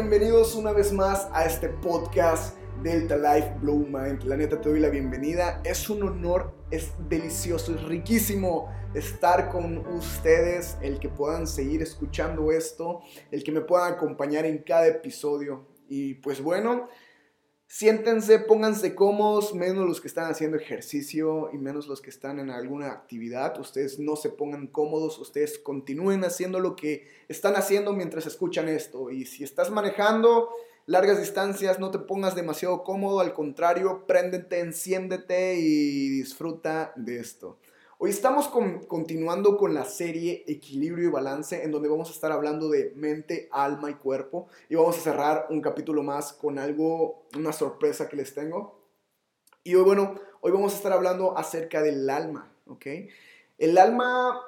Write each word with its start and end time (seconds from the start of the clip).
Bienvenidos 0.00 0.54
una 0.54 0.72
vez 0.72 0.94
más 0.94 1.28
a 1.30 1.44
este 1.44 1.68
podcast 1.68 2.56
Delta 2.82 3.18
Life 3.18 3.56
Blue 3.60 3.86
Mind. 3.86 4.22
La 4.22 4.34
neta 4.34 4.58
te 4.58 4.70
doy 4.70 4.80
la 4.80 4.88
bienvenida. 4.88 5.60
Es 5.62 5.90
un 5.90 6.02
honor, 6.02 6.54
es 6.70 6.94
delicioso, 7.10 7.74
es 7.74 7.82
riquísimo 7.82 8.72
estar 8.94 9.50
con 9.50 9.76
ustedes, 9.88 10.78
el 10.80 10.98
que 11.00 11.10
puedan 11.10 11.46
seguir 11.46 11.82
escuchando 11.82 12.50
esto, 12.50 13.02
el 13.30 13.44
que 13.44 13.52
me 13.52 13.60
puedan 13.60 13.92
acompañar 13.92 14.46
en 14.46 14.62
cada 14.62 14.86
episodio. 14.86 15.68
Y 15.86 16.14
pues 16.14 16.42
bueno, 16.42 16.88
Siéntense, 17.72 18.40
pónganse 18.40 18.96
cómodos, 18.96 19.54
menos 19.54 19.86
los 19.86 20.00
que 20.00 20.08
están 20.08 20.28
haciendo 20.28 20.56
ejercicio 20.56 21.50
y 21.52 21.56
menos 21.56 21.86
los 21.86 22.00
que 22.00 22.10
están 22.10 22.40
en 22.40 22.50
alguna 22.50 22.88
actividad. 22.90 23.60
Ustedes 23.60 24.00
no 24.00 24.16
se 24.16 24.28
pongan 24.28 24.66
cómodos, 24.66 25.20
ustedes 25.20 25.56
continúen 25.56 26.24
haciendo 26.24 26.58
lo 26.58 26.74
que 26.74 27.06
están 27.28 27.54
haciendo 27.54 27.92
mientras 27.92 28.26
escuchan 28.26 28.68
esto. 28.68 29.12
Y 29.12 29.24
si 29.24 29.44
estás 29.44 29.70
manejando 29.70 30.50
largas 30.86 31.20
distancias, 31.20 31.78
no 31.78 31.92
te 31.92 32.00
pongas 32.00 32.34
demasiado 32.34 32.82
cómodo, 32.82 33.20
al 33.20 33.32
contrario, 33.32 34.04
préndete, 34.04 34.58
enciéndete 34.58 35.54
y 35.54 36.08
disfruta 36.08 36.92
de 36.96 37.20
esto. 37.20 37.56
Hoy 38.02 38.08
estamos 38.08 38.48
continuando 38.48 39.58
con 39.58 39.74
la 39.74 39.84
serie 39.84 40.42
Equilibrio 40.46 41.06
y 41.06 41.12
Balance, 41.12 41.62
en 41.62 41.70
donde 41.70 41.90
vamos 41.90 42.08
a 42.08 42.14
estar 42.14 42.32
hablando 42.32 42.70
de 42.70 42.94
mente, 42.96 43.50
alma 43.52 43.90
y 43.90 43.94
cuerpo. 43.96 44.48
Y 44.70 44.74
vamos 44.74 44.96
a 44.96 45.02
cerrar 45.02 45.48
un 45.50 45.60
capítulo 45.60 46.02
más 46.02 46.32
con 46.32 46.58
algo, 46.58 47.26
una 47.36 47.52
sorpresa 47.52 48.08
que 48.08 48.16
les 48.16 48.32
tengo. 48.32 48.80
Y 49.64 49.74
hoy, 49.74 49.84
bueno, 49.84 50.14
hoy 50.40 50.50
vamos 50.50 50.72
a 50.72 50.76
estar 50.76 50.94
hablando 50.94 51.36
acerca 51.36 51.82
del 51.82 52.08
alma, 52.08 52.50
¿ok? 52.68 52.86
El 53.58 53.76
alma 53.76 54.40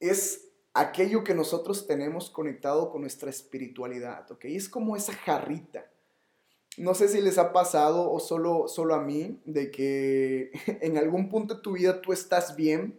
es 0.00 0.48
aquello 0.74 1.22
que 1.22 1.34
nosotros 1.34 1.86
tenemos 1.86 2.30
conectado 2.30 2.90
con 2.90 3.02
nuestra 3.02 3.30
espiritualidad, 3.30 4.28
¿ok? 4.32 4.46
Es 4.46 4.68
como 4.68 4.96
esa 4.96 5.12
jarrita 5.12 5.91
no 6.78 6.94
sé 6.94 7.08
si 7.08 7.20
les 7.20 7.38
ha 7.38 7.52
pasado 7.52 8.10
o 8.10 8.18
solo, 8.20 8.68
solo 8.68 8.94
a 8.94 9.02
mí, 9.02 9.40
de 9.44 9.70
que 9.70 10.50
en 10.80 10.96
algún 10.96 11.28
punto 11.28 11.56
de 11.56 11.62
tu 11.62 11.72
vida 11.72 12.00
tú 12.00 12.12
estás 12.12 12.56
bien, 12.56 12.98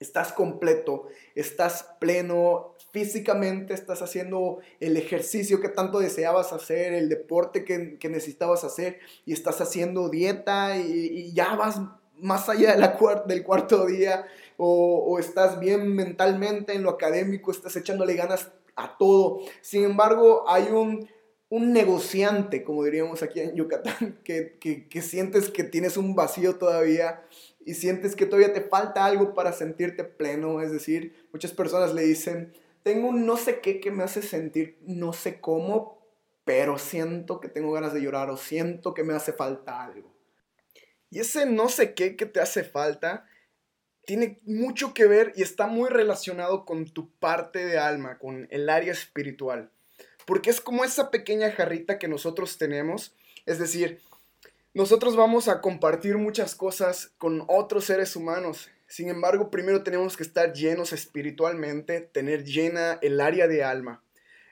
estás 0.00 0.32
completo, 0.32 1.08
estás 1.34 1.96
pleno 1.98 2.76
físicamente, 2.92 3.74
estás 3.74 4.00
haciendo 4.00 4.58
el 4.80 4.96
ejercicio 4.96 5.60
que 5.60 5.68
tanto 5.68 5.98
deseabas 5.98 6.52
hacer, 6.52 6.94
el 6.94 7.08
deporte 7.08 7.64
que, 7.64 7.98
necesitabas 8.08 8.62
hacer 8.64 9.00
y 9.26 9.32
estás 9.32 9.60
haciendo 9.60 10.08
dieta 10.08 10.78
y, 10.78 11.32
ya 11.32 11.56
vas 11.56 11.80
más 12.16 12.48
allá 12.48 12.72
de 12.72 12.78
la 12.78 12.98
del 13.26 13.44
cuarto 13.44 13.86
día 13.86 14.26
o, 14.56 15.04
o 15.06 15.18
estás 15.18 15.60
bien 15.60 15.94
mentalmente 15.94 16.74
en 16.74 16.82
lo 16.82 16.90
académico, 16.90 17.50
estás 17.50 17.76
echándole 17.76 18.14
ganas 18.14 18.50
a 18.76 18.96
todo. 18.96 19.40
Sin 19.60 19.84
embargo, 19.84 20.44
hay 20.48 20.68
un 20.70 21.08
un 21.50 21.72
negociante, 21.72 22.62
como 22.62 22.84
diríamos 22.84 23.22
aquí 23.22 23.40
en 23.40 23.54
Yucatán, 23.54 24.18
que, 24.24 24.58
que, 24.58 25.02
sientes 25.02 25.50
que 25.50 25.64
tienes 25.64 25.96
un 25.96 26.14
vacío 26.14 26.56
todavía 26.56 27.22
y 27.64 27.74
sientes 27.74 28.16
que 28.16 28.26
todavía 28.26 28.52
te 28.52 28.60
falta 28.60 29.04
algo 29.04 29.34
para 29.34 29.52
sentirte 29.52 30.04
pleno. 30.04 30.60
Es 30.60 30.72
decir, 30.72 31.28
muchas 31.32 31.52
personas 31.52 31.94
le 31.94 32.02
dicen, 32.02 32.52
tengo 32.82 33.08
un 33.08 33.26
no 33.26 33.36
sé 33.36 33.60
qué 33.60 33.80
que 33.80 33.90
me 33.90 34.04
hace 34.04 34.22
sentir 34.22 34.78
no 34.82 35.12
sé 35.12 35.40
cómo, 35.40 35.98
pero 36.44 36.78
siento 36.78 37.40
que 37.40 37.48
tengo 37.48 37.72
ganas 37.72 37.92
de 37.92 38.02
llorar 38.02 38.30
o 38.30 38.36
siento 38.36 38.94
que 38.94 39.04
me 39.04 39.14
hace 39.14 39.32
falta 39.32 39.82
algo. 39.82 40.14
Y 41.10 41.20
ese 41.20 41.46
no 41.46 41.68
sé 41.68 41.94
qué 41.94 42.16
que 42.16 42.26
te 42.26 42.40
hace 42.40 42.64
falta 42.64 43.26
tiene 44.04 44.40
mucho 44.44 44.94
que 44.94 45.06
ver 45.06 45.32
y 45.36 45.42
está 45.42 45.66
muy 45.66 45.90
relacionado 45.90 46.64
con 46.64 46.86
tu 46.86 47.10
parte 47.18 47.66
de 47.66 47.78
alma, 47.78 48.18
con 48.18 48.46
el 48.50 48.70
área 48.70 48.92
espiritual 48.92 49.70
porque 50.28 50.50
es 50.50 50.60
como 50.60 50.84
esa 50.84 51.10
pequeña 51.10 51.50
jarrita 51.52 51.98
que 51.98 52.06
nosotros 52.06 52.58
tenemos, 52.58 53.14
es 53.46 53.58
decir, 53.58 54.02
nosotros 54.74 55.16
vamos 55.16 55.48
a 55.48 55.62
compartir 55.62 56.18
muchas 56.18 56.54
cosas 56.54 57.12
con 57.16 57.44
otros 57.48 57.86
seres 57.86 58.14
humanos. 58.14 58.68
Sin 58.86 59.08
embargo, 59.08 59.50
primero 59.50 59.82
tenemos 59.82 60.18
que 60.18 60.24
estar 60.24 60.52
llenos 60.52 60.92
espiritualmente, 60.92 62.02
tener 62.02 62.44
llena 62.44 62.98
el 63.00 63.22
área 63.22 63.48
de 63.48 63.64
alma. 63.64 64.02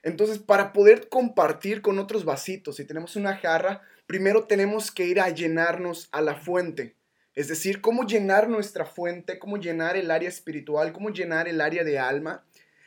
Entonces, 0.02 0.38
para 0.38 0.72
poder 0.72 1.10
compartir 1.10 1.82
con 1.82 1.98
otros 1.98 2.24
vasitos, 2.24 2.76
si 2.76 2.86
tenemos 2.86 3.14
una 3.14 3.36
jarra, 3.36 3.82
primero 4.06 4.44
tenemos 4.44 4.90
que 4.90 5.04
ir 5.04 5.20
a 5.20 5.28
llenarnos 5.28 6.08
a 6.10 6.22
la 6.22 6.36
fuente. 6.36 6.96
Es 7.34 7.48
decir, 7.48 7.82
cómo 7.82 8.06
llenar 8.06 8.48
nuestra 8.48 8.86
fuente, 8.86 9.38
cómo 9.38 9.58
llenar 9.58 9.98
el 9.98 10.10
área 10.10 10.30
espiritual, 10.30 10.94
cómo 10.94 11.10
llenar 11.10 11.48
el 11.48 11.60
área 11.60 11.84
de 11.84 11.98
alma. 11.98 12.46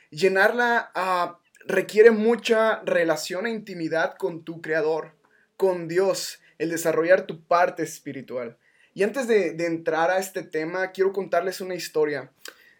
Llenarla 0.09 0.89
a 0.95 1.37
requiere 1.69 2.09
mucha 2.09 2.81
relación 2.81 3.45
e 3.45 3.51
intimidad 3.51 4.15
con 4.15 4.43
tu 4.43 4.59
creador, 4.59 5.13
con 5.55 5.87
Dios, 5.87 6.41
el 6.57 6.71
desarrollar 6.71 7.27
tu 7.27 7.45
parte 7.45 7.83
espiritual. 7.83 8.57
Y 8.95 9.03
antes 9.03 9.27
de, 9.27 9.49
entrar 9.65 10.09
a 10.09 10.17
este 10.17 10.41
tema, 10.41 10.91
quiero 10.91 11.13
contarles 11.13 11.61
una 11.61 11.75
historia 11.75 12.31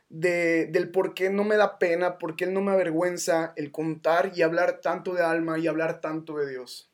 de, 0.10 0.66
del 0.66 0.90
por 0.90 1.14
qué 1.14 1.30
no 1.30 1.44
me 1.44 1.56
da 1.56 1.78
pena, 1.78 2.18
por 2.18 2.36
qué 2.36 2.48
no 2.48 2.62
me 2.62 2.72
avergüenza 2.72 3.54
el 3.58 3.72
contar 3.72 4.32
y 4.34 4.42
hablar 4.42 4.82
tanto 4.82 5.14
de 5.14 5.24
alma 5.24 5.60
y 5.60 5.68
hablar 5.68 6.02
tanto 6.02 6.38
de 6.38 6.50
Dios. 6.50 6.92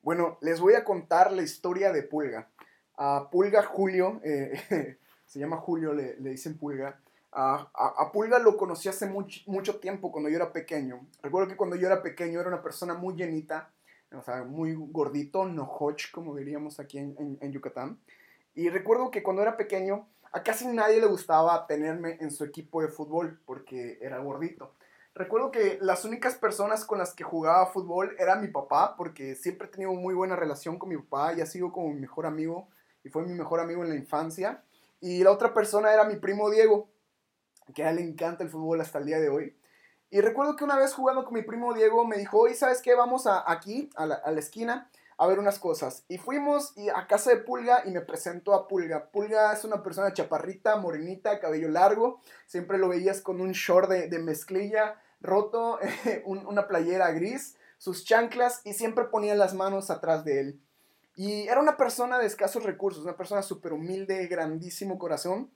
Bueno, 0.00 0.38
les 0.40 0.58
voy 0.58 0.72
a 0.72 0.84
contar 0.84 1.32
la 1.32 1.42
historia 1.42 1.92
de 1.92 2.02
Pulga. 2.02 2.48
A 2.96 3.28
Pulga 3.30 3.62
Julio, 3.62 4.22
eh, 4.24 4.96
se 5.26 5.38
llama 5.38 5.58
Julio, 5.58 5.92
le, 5.92 6.18
le 6.18 6.30
dicen 6.30 6.56
Pulga, 6.56 6.98
a, 7.34 8.10
Pulga 8.12 8.38
lo 8.38 8.56
conocí 8.56 8.88
hace 8.88 9.06
mucho, 9.06 9.80
tiempo, 9.80 10.12
cuando 10.12 10.30
yo 10.30 10.36
era 10.36 10.52
pequeño. 10.52 11.06
Recuerdo 11.22 11.48
que 11.48 11.56
cuando 11.56 11.76
yo 11.76 11.86
era 11.86 12.02
pequeño 12.02 12.40
era 12.40 12.48
una 12.48 12.62
persona 12.62 12.94
muy 12.94 13.14
llenita, 13.14 13.70
o 14.12 14.22
sea, 14.22 14.44
muy 14.44 14.74
gordito, 14.74 15.44
no 15.44 15.64
hoch, 15.64 16.12
como 16.12 16.36
diríamos 16.36 16.78
aquí 16.78 16.98
en, 16.98 17.38
en, 17.40 17.52
Yucatán. 17.52 17.98
Y 18.54 18.70
recuerdo 18.70 19.10
que 19.10 19.22
cuando 19.22 19.42
era 19.42 19.56
pequeño, 19.56 20.06
a 20.32 20.42
casi 20.44 20.66
nadie 20.68 21.00
le 21.00 21.06
gustaba 21.06 21.66
tenerme 21.66 22.18
en 22.20 22.30
su 22.30 22.44
equipo 22.44 22.82
de 22.82 22.88
fútbol 22.88 23.40
porque 23.44 23.98
era 24.00 24.18
gordito. 24.18 24.72
Recuerdo 25.16 25.50
que 25.50 25.78
las 25.80 26.04
únicas 26.04 26.36
personas 26.36 26.84
con 26.84 26.98
las 26.98 27.14
que 27.14 27.24
jugaba 27.24 27.66
fútbol 27.66 28.16
era 28.18 28.36
mi 28.36 28.48
papá, 28.48 28.96
porque 28.96 29.34
siempre 29.34 29.66
he 29.66 29.70
tenido 29.70 29.92
muy 29.92 30.14
buena 30.14 30.36
relación 30.36 30.78
con 30.78 30.88
mi 30.88 30.96
papá 30.96 31.34
y 31.34 31.40
ha 31.40 31.46
sido 31.46 31.72
como 31.72 31.88
mi 31.88 32.00
mejor 32.00 32.26
amigo 32.26 32.68
y 33.02 33.08
fue 33.08 33.24
mi 33.24 33.34
mejor 33.34 33.60
amigo 33.60 33.82
en 33.82 33.90
la 33.90 33.96
infancia. 33.96 34.62
Y 35.00 35.22
la 35.22 35.32
otra 35.32 35.52
persona 35.52 35.92
era 35.92 36.04
mi 36.04 36.16
primo 36.16 36.50
Diego, 36.50 36.88
que 37.72 37.84
a 37.84 37.90
él 37.90 37.96
le 37.96 38.02
encanta 38.02 38.44
el 38.44 38.50
fútbol 38.50 38.80
hasta 38.80 38.98
el 38.98 39.06
día 39.06 39.20
de 39.20 39.28
hoy. 39.28 39.56
Y 40.10 40.20
recuerdo 40.20 40.56
que 40.56 40.64
una 40.64 40.76
vez 40.76 40.94
jugando 40.94 41.24
con 41.24 41.34
mi 41.34 41.42
primo 41.42 41.74
Diego 41.74 42.06
me 42.06 42.18
dijo, 42.18 42.38
oye, 42.38 42.54
¿sabes 42.54 42.80
qué? 42.82 42.94
Vamos 42.94 43.26
a, 43.26 43.50
aquí, 43.50 43.90
a 43.96 44.06
la, 44.06 44.38
esquina, 44.38 44.88
a 45.18 45.26
ver 45.26 45.38
unas 45.38 45.58
cosas. 45.58 46.04
Y 46.08 46.18
fuimos 46.18 46.72
y 46.76 46.88
a 46.88 47.06
casa 47.08 47.30
de 47.30 47.38
Pulga 47.38 47.82
y 47.84 47.90
me 47.90 48.00
presentó 48.00 48.54
a 48.54 48.68
Pulga. 48.68 49.10
Pulga 49.10 49.52
es 49.52 49.64
una 49.64 49.82
persona 49.82 50.12
chaparrita, 50.12 50.76
morenita, 50.76 51.40
cabello 51.40 51.68
largo. 51.68 52.20
Siempre 52.46 52.78
lo 52.78 52.88
veías 52.88 53.22
con 53.22 53.40
un 53.40 53.52
short 53.52 53.90
de, 53.90 54.18
mezclilla 54.20 55.00
roto, 55.20 55.80
una 56.26 56.68
playera 56.68 57.10
gris, 57.10 57.56
sus 57.78 58.04
chanclas 58.04 58.60
y 58.62 58.74
siempre 58.74 59.06
ponía 59.06 59.34
las 59.34 59.54
manos 59.54 59.90
atrás 59.90 60.24
de 60.24 60.38
él. 60.38 60.60
Y 61.16 61.48
era 61.48 61.60
una 61.60 61.76
persona 61.76 62.18
de 62.18 62.26
escasos 62.26 62.62
recursos, 62.62 63.02
una 63.02 63.16
persona 63.16 63.42
súper 63.42 63.72
humilde, 63.72 64.26
grandísimo 64.26 64.98
corazón 64.98 65.50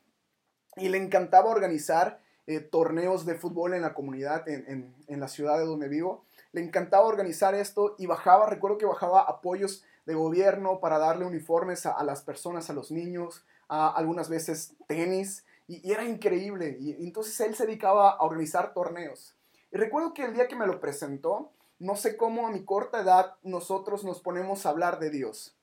y 0.79 0.89
le 0.89 0.99
encantaba 0.99 1.51
organizar 1.51 2.21
eh, 2.47 2.61
torneos 2.61 3.27
de 3.27 3.35
fútbol 3.35 3.75
en 3.75 3.83
la 3.83 3.93
comunidad, 3.93 4.49
en, 4.49 4.95
la 5.07 5.29
ciudad 5.29 5.59
de 5.59 5.67
donde 5.67 5.89
vivo. 5.89 6.25
Le 6.53 6.63
encantaba 6.63 7.05
organizar 7.05 7.55
esto 7.55 7.95
y 7.99 8.07
bajaba, 8.07 8.49
recuerdo 8.49 8.79
que 8.79 8.87
bajaba 8.87 9.21
apoyos 9.21 9.85
de 10.07 10.15
gobierno 10.15 10.81
para 10.81 10.99
darle 10.99 11.27
uniformes 11.27 11.85
a, 11.85 12.03
las 12.05 12.23
personas, 12.23 12.71
a 12.71 12.73
los 12.73 12.91
niños, 12.91 13.45
a 13.69 13.91
algunas 13.91 14.31
veces 14.31 14.73
tenis, 14.87 15.45
y, 15.67 15.93
era 15.93 16.05
increíble. 16.05 16.79
Y, 16.81 17.05
entonces 17.05 17.39
él 17.41 17.55
se 17.55 17.67
dedicaba 17.67 18.13
a 18.13 18.25
organizar 18.25 18.73
torneos. 18.73 19.35
Y 19.71 19.77
recuerdo 19.77 20.15
que 20.15 20.25
el 20.25 20.33
día 20.33 20.49
que 20.49 20.57
me 20.57 20.67
lo 20.67 20.81
presentó, 20.81 21.53
no 21.79 21.97
sé 21.97 22.17
cómo 22.17 22.47
a 22.47 22.51
mi 22.51 22.65
corta 22.65 23.03
edad 23.03 23.35
nosotros 23.43 24.05
nos 24.05 24.21
ponemos 24.21 24.65
a 24.65 24.71
hablar 24.71 24.99
de 24.99 25.11
Dios. 25.11 25.58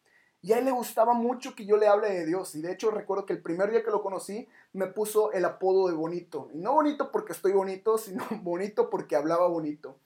Y 0.46 0.54
a 0.54 0.60
él 0.60 0.66
le 0.66 0.72
gustaba 0.72 1.14
mucho 1.14 1.56
que 1.56 1.66
yo 1.66 1.76
le 1.76 1.88
hable 1.88 2.08
de 2.08 2.24
Dios. 2.24 2.54
Y 2.54 2.62
de 2.62 2.72
hecho 2.72 2.92
recuerdo 2.92 3.26
que 3.26 3.34
el 3.34 3.42
primer 3.42 3.72
día 3.72 3.84
que 3.84 3.90
lo 3.90 4.04
conocí 4.04 4.48
me 4.74 4.86
puso 4.86 5.32
el 5.32 5.44
apodo 5.44 5.88
de 5.88 5.96
bonito. 5.96 6.50
Y 6.54 6.60
no 6.60 6.74
bonito 6.74 7.12
porque 7.12 7.34
estoy 7.34 7.52
bonito, 7.52 7.98
sino 7.98 8.24
bonito 8.44 8.92
porque 8.92 9.16
hablaba 9.16 9.48
bonito. 9.48 9.98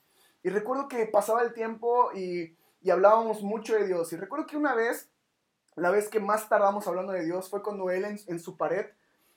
Y 0.42 0.48
recuerdo 0.48 0.88
que 0.88 1.06
pasaba 1.08 1.42
el 1.42 1.54
tiempo 1.54 2.14
y, 2.16 2.56
hablábamos 2.90 3.42
mucho 3.42 3.76
de 3.76 3.86
Dios. 3.86 4.14
Y 4.14 4.16
recuerdo 4.16 4.46
que 4.46 4.56
una 4.56 4.74
vez, 4.74 5.10
la 5.76 5.92
vez 5.92 6.08
que 6.08 6.22
más 6.22 6.48
tardamos 6.48 6.88
hablando 6.88 7.12
de 7.12 7.26
Dios 7.26 7.50
fue 7.50 7.62
cuando 7.62 7.90
él 7.90 8.06
en, 8.06 8.40
su 8.40 8.56
pared 8.56 8.86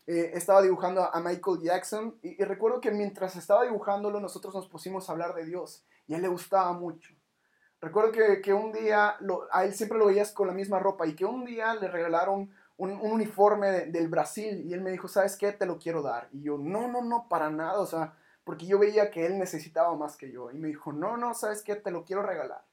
eh, 0.06 0.30
estaba 0.34 0.62
dibujando 0.62 1.02
a 1.12 1.18
Michael 1.18 1.58
Jackson. 1.62 2.16
Y, 2.22 2.40
y 2.40 2.44
recuerdo 2.44 2.80
que 2.80 2.92
mientras 2.92 3.34
estaba 3.34 3.64
dibujándolo 3.64 4.20
nosotros 4.20 4.54
nos 4.54 4.68
pusimos 4.68 5.08
a 5.08 5.12
hablar 5.14 5.34
de 5.34 5.46
Dios. 5.46 5.82
Y 6.06 6.14
a 6.14 6.18
él 6.18 6.22
le 6.22 6.28
gustaba 6.28 6.72
mucho. 6.74 7.12
Recuerdo 7.82 8.12
que, 8.12 8.54
un 8.54 8.72
día, 8.72 9.16
a 9.50 9.64
él 9.64 9.74
siempre 9.74 9.98
lo 9.98 10.06
veías 10.06 10.30
con 10.30 10.46
la 10.46 10.54
misma 10.54 10.78
ropa 10.78 11.04
y 11.04 11.16
que 11.16 11.24
un 11.24 11.44
día 11.44 11.74
le 11.74 11.88
regalaron 11.88 12.48
un, 12.76 12.92
uniforme 12.92 13.86
del 13.86 14.06
Brasil 14.06 14.62
y 14.64 14.72
él 14.72 14.82
me 14.82 14.92
dijo, 14.92 15.08
¿sabes 15.08 15.36
qué? 15.36 15.50
Te 15.50 15.66
lo 15.66 15.80
quiero 15.80 16.00
dar. 16.00 16.28
Y 16.30 16.42
yo, 16.42 16.58
no, 16.58 16.86
no, 16.86 17.02
no, 17.02 17.28
para 17.28 17.50
nada. 17.50 17.80
O 17.80 17.86
sea, 17.86 18.14
porque 18.44 18.66
yo 18.66 18.78
veía 18.78 19.10
que 19.10 19.26
él 19.26 19.36
necesitaba 19.36 19.96
más 19.96 20.16
que 20.16 20.30
yo. 20.30 20.52
Y 20.52 20.58
me 20.58 20.68
dijo, 20.68 20.92
no, 20.92 21.16
no, 21.16 21.34
¿sabes 21.34 21.64
qué? 21.64 21.74
Te 21.74 21.90
lo 21.90 22.04
quiero 22.04 22.22
regalar. 22.22 22.64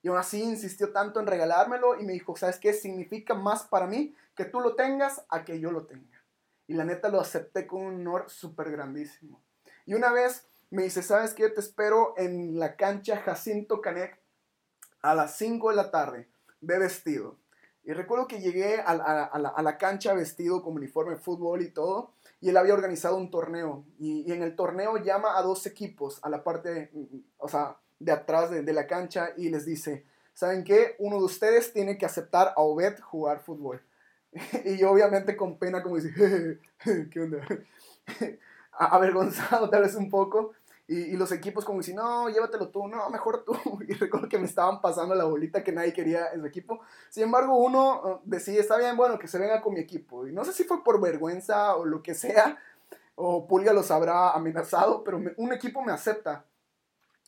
Y 0.00 0.08
aún 0.08 0.16
así 0.16 0.42
insistió 0.42 0.92
tanto 0.92 1.20
en 1.20 1.26
regalármelo 1.26 2.00
y 2.00 2.04
me 2.06 2.14
dijo, 2.14 2.34
¿sabes 2.34 2.58
qué? 2.58 2.72
Significa 2.72 3.34
más 3.34 3.64
para 3.64 3.86
mí 3.86 4.16
que 4.34 4.46
tú 4.46 4.60
lo 4.60 4.76
tengas 4.76 5.26
a 5.28 5.44
que 5.44 5.60
yo 5.60 5.72
lo 5.72 5.84
tenga. 5.84 6.24
Y 6.66 6.72
la 6.72 6.84
neta 6.84 7.10
lo 7.10 7.20
acepté 7.20 7.66
con 7.66 7.82
un 7.82 7.96
honor 7.96 8.30
súper 8.30 8.70
grandísimo. 8.70 9.42
Y 9.84 9.92
una 9.92 10.10
vez 10.10 10.46
me 10.70 10.84
dice, 10.84 11.02
¿sabes 11.02 11.34
qué? 11.34 11.50
Te 11.50 11.60
espero 11.60 12.14
en 12.16 12.58
la 12.58 12.76
cancha 12.76 13.18
Jacinto 13.18 13.82
Canek 13.82 14.23
a 15.04 15.14
las 15.14 15.36
5 15.36 15.70
de 15.70 15.76
la 15.76 15.90
tarde. 15.90 16.28
Ve 16.62 16.78
vestido. 16.78 17.36
Y 17.84 17.92
recuerdo 17.92 18.26
que 18.26 18.40
llegué 18.40 18.80
a, 18.80 18.94
la, 18.94 19.78
cancha 19.78 20.14
vestido 20.14 20.62
con 20.62 20.74
uniforme 20.74 21.12
de 21.12 21.20
fútbol 21.20 21.60
y 21.60 21.68
todo, 21.68 22.14
y 22.40 22.48
él 22.48 22.56
había 22.56 22.72
organizado 22.72 23.18
un 23.18 23.30
torneo. 23.30 23.84
Y, 23.98 24.32
en 24.32 24.42
el 24.42 24.56
torneo 24.56 24.96
llama 24.96 25.36
a 25.36 25.42
dos 25.42 25.66
equipos 25.66 26.18
a 26.22 26.30
la 26.30 26.42
parte, 26.42 26.90
o 27.36 27.48
sea, 27.48 27.76
de 27.98 28.12
atrás 28.12 28.50
de, 28.50 28.72
la 28.72 28.86
cancha 28.86 29.34
y 29.36 29.50
les 29.50 29.66
dice, 29.66 30.06
¿saben 30.32 30.64
qué? 30.64 30.96
Uno 30.98 31.18
de 31.18 31.24
ustedes 31.24 31.74
tiene 31.74 31.98
que 31.98 32.06
aceptar 32.06 32.54
a 32.56 32.62
Obed 32.62 32.98
jugar 33.00 33.40
fútbol. 33.40 33.82
y 34.64 34.78
yo 34.78 34.90
obviamente 34.90 35.36
con 35.36 35.58
pena 35.58 35.82
como 35.82 35.96
dice, 35.96 36.58
¿qué 37.10 37.20
onda? 37.20 37.46
Avergonzado 38.72 39.68
tal 39.68 39.82
vez 39.82 39.94
un 39.96 40.08
poco. 40.08 40.52
Y, 40.86 41.16
los 41.16 41.32
equipos 41.32 41.64
como 41.64 41.78
dicen, 41.78 41.96
no, 41.96 42.28
llévatelo 42.28 42.68
tú, 42.68 42.86
no, 42.88 43.08
mejor 43.08 43.44
tú. 43.44 43.54
Y 43.88 43.94
recuerdo 43.94 44.28
que 44.28 44.38
me 44.38 44.44
estaban 44.44 44.80
pasando 44.82 45.14
la 45.14 45.24
bolita 45.24 45.64
que 45.64 45.72
nadie 45.72 45.94
quería 45.94 46.32
en 46.32 46.40
su 46.40 46.46
equipo. 46.46 46.80
Sin 47.08 47.24
embargo, 47.24 47.56
uno 47.56 48.02
uh, 48.02 48.20
decide, 48.24 48.60
está 48.60 48.76
bien, 48.76 48.96
bueno, 48.96 49.18
que 49.18 49.28
se 49.28 49.38
venga 49.38 49.62
con 49.62 49.74
mi 49.74 49.80
equipo. 49.80 50.26
Y 50.26 50.32
no 50.32 50.44
sé 50.44 50.52
si 50.52 50.64
fue 50.64 50.84
por 50.84 51.00
vergüenza 51.00 51.76
o 51.76 51.86
lo 51.86 52.02
que 52.02 52.14
sea, 52.14 52.58
o 53.14 53.46
Pulga 53.46 53.72
los 53.72 53.90
habrá 53.90 54.32
amenazado, 54.32 55.02
pero 55.04 55.20
un 55.36 55.52
equipo 55.52 55.82
me 55.82 55.92
acepta. 55.92 56.44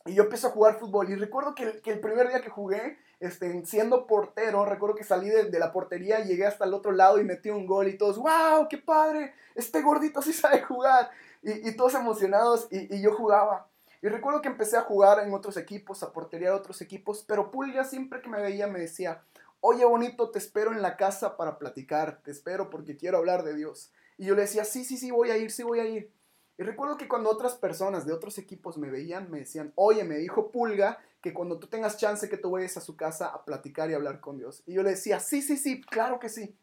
Y 0.05 0.13
yo 0.13 0.23
empiezo 0.23 0.47
a 0.47 0.51
jugar 0.51 0.79
fútbol. 0.79 1.09
Y 1.09 1.15
recuerdo 1.15 1.55
que, 1.55 1.81
que 1.81 1.91
el 1.91 1.99
primer 1.99 2.29
día 2.29 2.41
que 2.41 2.49
jugué, 2.49 2.99
este, 3.19 3.65
siendo 3.65 4.05
portero, 4.05 4.65
recuerdo 4.65 4.95
que 4.95 5.03
salí 5.03 5.29
de, 5.29 5.45
de, 5.45 5.59
la 5.59 5.71
portería, 5.71 6.19
llegué 6.19 6.45
hasta 6.45 6.65
el 6.65 6.75
otro 6.75 6.91
lado 6.91 7.19
y 7.19 7.23
metí 7.23 7.49
un 7.49 7.65
gol 7.65 7.87
y 7.87 7.97
todos, 7.97 8.17
wow, 8.17 8.67
qué 8.69 8.77
padre, 8.77 9.33
este 9.55 9.81
gordito 9.81 10.21
sí 10.21 10.31
sabe 10.31 10.61
jugar 10.61 11.09
y, 11.47 11.75
todos 11.75 11.93
emocionados 11.93 12.67
y, 12.69 13.01
yo 13.01 13.13
jugaba. 13.13 13.69
Y 14.01 14.07
recuerdo 14.09 14.41
que 14.41 14.49
empecé 14.49 14.77
a 14.77 14.81
jugar 14.81 15.25
en 15.25 15.33
otros 15.33 15.57
equipos, 15.57 16.03
a 16.03 16.11
portería 16.11 16.53
otros 16.53 16.81
equipos, 16.81 17.23
pero 17.27 17.51
Pulga 17.51 17.83
siempre 17.83 18.21
que 18.21 18.29
me 18.29 18.41
veía 18.41 18.67
me 18.67 18.79
decía, 18.79 19.23
oye 19.61 19.85
bonito, 19.85 20.29
te 20.29 20.39
espero 20.39 20.71
en 20.71 20.81
la 20.81 20.97
casa 20.97 21.37
para 21.37 21.57
platicar, 21.57 22.21
te 22.23 22.31
espero 22.31 22.69
porque 22.69 22.97
quiero 22.97 23.17
hablar 23.17 23.43
de 23.43 23.55
Dios. 23.55 23.91
Y 24.17 24.25
yo 24.25 24.35
le 24.35 24.41
decía, 24.41 24.65
sí, 24.65 24.83
sí, 24.83 24.97
sí, 24.97 25.09
voy 25.09 25.31
a 25.31 25.37
ir, 25.37 25.51
sí, 25.51 25.63
voy 25.63 25.79
a 25.79 25.85
ir. 25.85 26.11
Y 26.57 26.63
recuerdo 26.63 26.97
que 26.97 27.07
cuando 27.07 27.29
otras 27.29 27.55
personas 27.55 28.05
de 28.05 28.13
otros 28.13 28.37
equipos 28.37 28.77
me 28.77 28.89
veían, 28.89 29.29
me 29.29 29.39
decían, 29.39 29.71
oye, 29.75 30.03
me 30.03 30.17
dijo 30.17 30.51
Pulga 30.51 30.99
que 31.21 31.33
cuando 31.33 31.59
tú 31.59 31.67
tengas 31.67 31.97
chance 31.97 32.29
que 32.29 32.37
tú 32.37 32.51
vayas 32.51 32.77
a 32.77 32.81
su 32.81 32.95
casa 32.95 33.27
a 33.27 33.45
platicar 33.45 33.89
y 33.89 33.93
hablar 33.93 34.19
con 34.19 34.37
Dios. 34.37 34.63
Y 34.65 34.73
yo 34.73 34.83
le 34.83 34.91
decía, 34.91 35.19
sí, 35.19 35.41
sí, 35.41 35.55
sí, 35.55 35.81
claro 35.81 36.19
que 36.19 36.29
sí. 36.29 36.57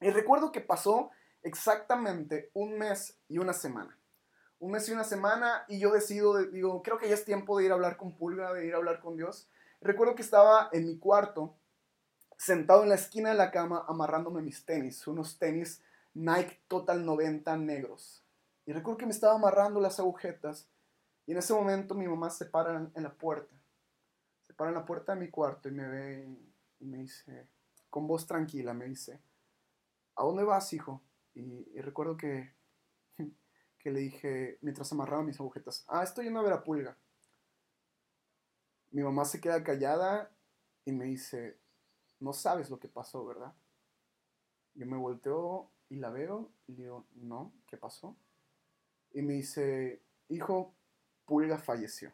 Y 0.00 0.10
recuerdo 0.10 0.52
que 0.52 0.60
pasó 0.60 1.10
exactamente 1.42 2.50
un 2.54 2.78
mes 2.78 3.18
y 3.28 3.38
una 3.38 3.52
semana. 3.52 3.98
Un 4.58 4.72
mes 4.72 4.88
y 4.88 4.92
una 4.92 5.04
semana 5.04 5.64
y 5.68 5.78
yo 5.78 5.92
decido, 5.92 6.38
digo, 6.44 6.82
creo 6.82 6.98
que 6.98 7.08
ya 7.08 7.14
es 7.14 7.24
tiempo 7.24 7.58
de 7.58 7.66
ir 7.66 7.70
a 7.70 7.74
hablar 7.74 7.96
con 7.96 8.16
Pulga, 8.16 8.52
de 8.52 8.66
ir 8.66 8.74
a 8.74 8.78
hablar 8.78 9.00
con 9.00 9.16
Dios. 9.16 9.48
Recuerdo 9.80 10.14
que 10.14 10.22
estaba 10.22 10.70
en 10.72 10.86
mi 10.86 10.98
cuarto, 10.98 11.54
sentado 12.38 12.82
en 12.82 12.88
la 12.88 12.94
esquina 12.94 13.30
de 13.30 13.36
la 13.36 13.50
cama, 13.50 13.84
amarrándome 13.86 14.42
mis 14.42 14.64
tenis, 14.64 15.06
unos 15.06 15.38
tenis 15.38 15.82
Nike 16.14 16.62
Total 16.68 17.04
90 17.04 17.56
negros. 17.58 18.24
Y 18.64 18.72
recuerdo 18.72 18.98
que 18.98 19.06
me 19.06 19.12
estaba 19.12 19.34
amarrando 19.34 19.80
las 19.80 20.00
agujetas 20.00 20.68
y 21.26 21.32
en 21.32 21.38
ese 21.38 21.52
momento 21.52 21.94
mi 21.94 22.08
mamá 22.08 22.30
se 22.30 22.46
para 22.46 22.90
en 22.94 23.02
la 23.02 23.12
puerta. 23.12 23.54
Se 24.46 24.54
para 24.54 24.70
en 24.70 24.76
la 24.76 24.86
puerta 24.86 25.14
de 25.14 25.20
mi 25.20 25.28
cuarto 25.28 25.68
y 25.68 25.72
me 25.72 25.86
ve 25.86 26.28
y 26.80 26.86
me 26.86 26.98
dice, 26.98 27.46
con 27.90 28.06
voz 28.06 28.26
tranquila, 28.26 28.74
me 28.74 28.86
dice, 28.86 29.20
¿a 30.16 30.24
dónde 30.24 30.44
vas, 30.44 30.72
hijo? 30.72 31.02
Y, 31.34 31.80
recuerdo 31.80 32.16
que, 32.16 32.54
que 33.86 33.92
le 33.92 34.00
dije, 34.00 34.58
mientras 34.62 34.90
amarraba 34.90 35.22
mis 35.22 35.38
agujetas, 35.38 35.84
ah, 35.86 36.02
estoy 36.02 36.24
yendo 36.24 36.40
a 36.40 36.42
ver 36.42 36.54
a 36.54 36.64
Pulga. 36.64 36.98
Mi 38.90 39.00
mamá 39.04 39.24
se 39.24 39.40
queda 39.40 39.62
callada 39.62 40.28
y 40.84 40.90
me 40.90 41.04
dice, 41.04 41.60
no 42.18 42.32
sabes 42.32 42.68
lo 42.68 42.80
que 42.80 42.88
pasó, 42.88 43.24
¿verdad? 43.24 43.54
Yo 44.74 44.86
me 44.86 44.96
volteo 44.96 45.70
y 45.88 45.98
la 45.98 46.10
veo 46.10 46.50
y 46.66 46.72
digo, 46.72 47.06
no, 47.14 47.52
¿qué 47.68 47.76
pasó? 47.76 48.16
Y 49.12 49.22
me 49.22 49.34
dice, 49.34 50.02
hijo, 50.30 50.74
Pulga 51.24 51.56
falleció. 51.56 52.12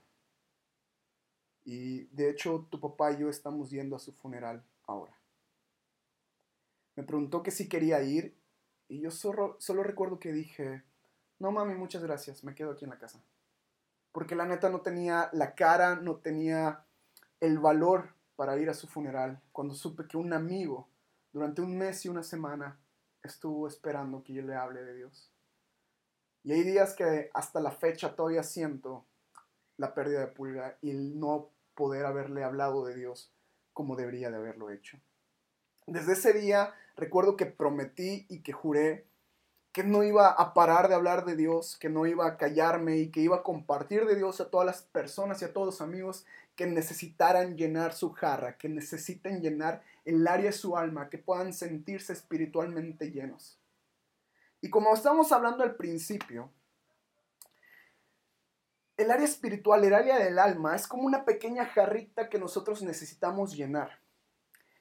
Y 1.65 2.03
de 2.15 2.29
hecho 2.29 2.69
tu 2.71 2.81
papá 2.81 3.13
y 3.13 3.21
yo 3.21 3.31
estamos 3.31 3.71
yendo 3.71 3.97
a 3.97 3.99
su 3.99 4.13
funeral 4.13 4.63
ahora. 4.87 5.19
Me 6.97 7.03
preguntó 7.03 7.43
que 7.43 7.51
si 7.51 7.67
quería 7.67 8.03
ir 8.03 8.37
y 8.89 9.01
yo 9.01 9.11
solo, 9.11 9.57
solo 9.59 9.83
recuerdo 9.83 10.19
que 10.19 10.35
dije, 10.35 10.85
no 11.43 11.51
mami, 11.51 11.75
muchas 11.75 12.05
gracias, 12.05 12.45
me 12.45 12.55
quedo 12.55 12.71
aquí 12.71 12.85
en 12.85 12.93
la 12.93 13.01
casa. 13.01 13.21
Porque 14.13 14.37
la 14.37 14.47
neta 14.47 14.71
no 14.71 14.81
tenía 14.81 15.29
la 15.33 15.57
cara, 15.57 15.97
no 15.97 16.19
tenía 16.19 16.85
el 17.41 17.59
valor 17.59 18.15
para 18.37 18.57
ir 18.59 18.71
a 18.71 18.75
su 18.75 18.87
funeral 18.87 19.43
cuando 19.51 19.75
supe 19.75 20.07
que 20.07 20.17
un 20.17 20.33
amigo 20.33 20.89
durante 21.33 21.61
un 21.61 21.77
mes 21.77 22.05
y 22.05 22.09
una 22.09 22.23
semana 22.23 22.79
estuvo 23.25 23.67
esperando 23.67 24.23
que 24.23 24.35
yo 24.35 24.43
le 24.43 24.55
hable 24.55 24.85
de 24.85 24.95
Dios. 24.95 25.33
Y 26.45 26.53
hay 26.53 26.63
días 26.63 26.95
que 26.95 27.29
hasta 27.35 27.59
la 27.59 27.73
fecha 27.73 28.15
todavía 28.15 28.45
siento 28.45 29.05
la 29.79 29.95
pérdida 29.95 30.21
de 30.21 30.29
pulga 30.29 30.79
y 30.81 30.91
el 30.91 31.19
no 31.19 31.51
poder 31.75 32.07
haberle 32.07 32.45
hablado 32.45 32.87
de 32.87 32.95
Dios 32.95 33.33
como 33.73 33.97
debería 33.97 34.31
de 34.31 34.37
haberlo 34.37 34.71
hecho. 34.71 34.97
Desde 35.89 36.13
ese 36.13 36.35
día 36.35 36.73
recuerdo 36.95 37.37
que 37.37 37.47
prometí 37.47 38.27
y 38.29 38.45
que 38.45 38.53
juré 38.53 39.09
que 39.73 39.83
no 39.83 40.03
iba 40.03 40.29
a 40.29 40.53
parar 40.53 40.89
de 40.89 40.95
hablar 40.95 41.25
de 41.25 41.35
Dios, 41.35 41.77
que 41.79 41.89
no 41.89 42.07
iba 42.07 42.27
a 42.27 42.37
callarme 42.37 42.99
y 42.99 43.11
que 43.11 43.21
iba 43.21 43.37
a 43.37 43.43
compartir 43.43 44.05
de 44.05 44.17
Dios 44.17 44.41
a 44.41 44.51
todas 44.51 44.67
las 44.67 44.83
personas 44.83 45.41
y 45.41 45.47
a 45.47 45.53
todos 45.53 45.67
los 45.67 45.81
amigos 45.81 46.27
que 46.57 46.67
necesitaran 46.67 47.57
llenar 47.57 47.95
su 47.95 48.13
jarra, 48.13 48.59
que 48.59 48.69
necesiten 48.69 49.41
llenar 49.41 49.83
el 50.05 50.27
área 50.29 50.47
de 50.47 50.53
su 50.53 50.77
alma, 50.77 51.09
que 51.09 51.17
puedan 51.17 51.55
sentirse 51.55 52.13
espiritualmente 52.13 53.11
llenos. 53.11 53.59
Y 54.61 54.69
como 54.69 54.93
estamos 54.93 55.33
hablando 55.33 55.65
al 55.65 55.75
principio, 55.77 56.51
el 58.99 59.11
área 59.11 59.25
espiritual, 59.25 59.83
el 59.85 59.95
área 59.95 60.19
del 60.19 60.39
alma, 60.39 60.77
es 60.77 60.87
como 60.87 61.05
una 61.05 61.25
pequeña 61.25 61.65
jarrita 61.65 62.29
que 62.29 62.39
nosotros 62.39 62.83
necesitamos 62.83 63.57
llenar. 63.57 64.01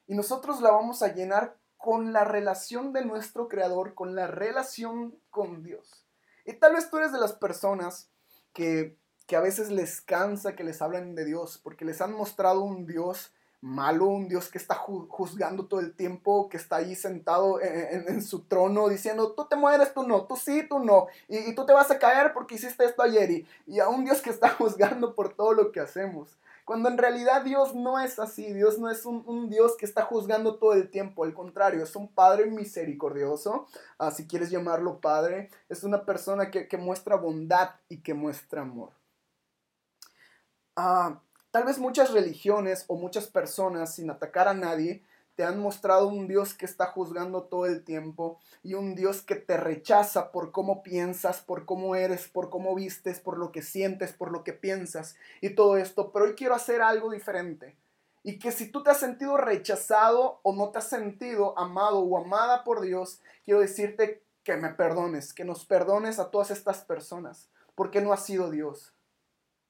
Y 0.05 0.15
nosotros 0.15 0.61
la 0.61 0.71
vamos 0.71 1.01
a 1.01 1.13
llenar 1.13 1.57
con 1.81 2.13
la 2.13 2.23
relación 2.23 2.93
de 2.93 3.03
nuestro 3.03 3.47
Creador, 3.47 3.95
con 3.95 4.15
la 4.15 4.27
relación 4.27 5.15
con 5.31 5.63
Dios. 5.63 6.05
Y 6.45 6.53
tal 6.53 6.73
vez 6.73 6.89
tú 6.89 6.97
eres 6.97 7.11
de 7.11 7.19
las 7.19 7.33
personas 7.33 8.09
que, 8.53 8.95
que 9.25 9.35
a 9.35 9.41
veces 9.41 9.71
les 9.71 9.99
cansa 10.01 10.55
que 10.55 10.63
les 10.63 10.81
hablen 10.81 11.15
de 11.15 11.25
Dios, 11.25 11.59
porque 11.63 11.85
les 11.85 11.99
han 12.01 12.13
mostrado 12.13 12.61
un 12.61 12.85
Dios 12.85 13.33
malo, 13.61 14.07
un 14.07 14.27
Dios 14.27 14.49
que 14.49 14.57
está 14.57 14.75
juzgando 14.75 15.67
todo 15.67 15.79
el 15.79 15.93
tiempo, 15.95 16.49
que 16.49 16.57
está 16.57 16.77
ahí 16.77 16.95
sentado 16.95 17.61
en, 17.61 18.21
su 18.23 18.41
trono 18.41 18.89
diciendo, 18.89 19.33
tú 19.33 19.45
te 19.45 19.55
mueres, 19.55 19.93
tú 19.93 20.03
no, 20.03 20.25
tú 20.25 20.35
sí, 20.35 20.65
tú 20.67 20.79
no, 20.79 21.07
y, 21.27 21.53
tú 21.53 21.65
te 21.65 21.73
vas 21.73 21.91
a 21.91 21.99
caer 21.99 22.33
porque 22.33 22.55
hiciste 22.55 22.85
esto 22.85 23.03
ayer, 23.03 23.29
y, 23.29 23.47
y 23.67 23.79
a 23.79 23.87
un 23.87 24.03
Dios 24.03 24.21
que 24.21 24.31
está 24.31 24.49
juzgando 24.57 25.13
por 25.13 25.33
todo 25.33 25.53
lo 25.53 25.71
que 25.71 25.79
hacemos. 25.79 26.37
Cuando 26.71 26.87
en 26.87 26.97
realidad 26.97 27.43
Dios 27.43 27.75
no 27.75 27.99
es 27.99 28.17
así, 28.17 28.53
Dios 28.53 28.79
no 28.79 28.89
es 28.89 29.05
un, 29.05 29.49
Dios 29.49 29.75
que 29.75 29.85
está 29.85 30.03
juzgando 30.03 30.55
todo 30.55 30.71
el 30.71 30.89
tiempo, 30.89 31.25
al 31.25 31.33
contrario, 31.33 31.83
es 31.83 31.97
un 31.97 32.07
Padre 32.07 32.45
misericordioso, 32.45 33.67
uh, 33.99 34.09
si 34.09 34.25
quieres 34.25 34.49
llamarlo 34.49 35.01
Padre, 35.01 35.49
es 35.67 35.83
una 35.83 36.05
persona 36.05 36.49
que, 36.49 36.77
muestra 36.77 37.17
bondad 37.17 37.71
y 37.89 37.97
que 37.97 38.13
muestra 38.13 38.61
amor. 38.61 38.91
Uh, 40.77 41.17
tal 41.51 41.65
vez 41.65 41.77
muchas 41.77 42.13
religiones 42.13 42.85
o 42.87 42.95
muchas 42.95 43.27
personas, 43.27 43.95
sin 43.95 44.09
atacar 44.09 44.47
a 44.47 44.53
nadie, 44.53 45.03
te 45.35 45.43
han 45.43 45.59
mostrado 45.59 46.07
un 46.07 46.27
Dios 46.27 46.53
que 46.53 46.65
está 46.65 46.87
juzgando 46.87 47.43
todo 47.43 47.65
el 47.65 47.83
tiempo 47.83 48.39
y 48.63 48.73
un 48.73 48.95
Dios 48.95 49.21
que 49.21 49.35
te 49.35 49.57
rechaza 49.57 50.31
por 50.31 50.51
cómo 50.51 50.83
piensas, 50.83 51.41
por 51.41 51.65
cómo 51.65 51.95
eres, 51.95 52.27
por 52.27 52.49
cómo 52.49 52.75
vistes, 52.75 53.19
por 53.19 53.37
lo 53.37 53.51
que 53.51 53.61
sientes, 53.61 54.13
por 54.13 54.31
lo 54.31 54.43
que 54.43 54.53
piensas 54.53 55.15
y 55.39 55.51
todo 55.51 55.77
esto. 55.77 56.11
Pero 56.11 56.25
hoy 56.25 56.35
quiero 56.35 56.55
hacer 56.55 56.81
algo 56.81 57.11
diferente. 57.11 57.77
Y 58.23 58.37
que 58.37 58.51
si 58.51 58.71
tú 58.71 58.83
te 58.83 58.91
has 58.91 58.99
sentido 58.99 59.37
rechazado 59.37 60.41
o 60.43 60.53
no 60.53 60.69
te 60.69 60.77
has 60.77 60.87
sentido 60.87 61.57
amado 61.57 61.99
o 61.99 62.17
amada 62.17 62.63
por 62.63 62.81
Dios, 62.81 63.19
quiero 63.43 63.61
decirte 63.61 64.23
que 64.43 64.57
me 64.57 64.69
perdones, 64.69 65.33
que 65.33 65.45
nos 65.45 65.65
perdones 65.65 66.19
a 66.19 66.29
todas 66.29 66.51
estas 66.51 66.83
personas, 66.83 67.49
porque 67.73 68.01
no 68.01 68.13
ha 68.13 68.17
sido 68.17 68.51
Dios. 68.51 68.93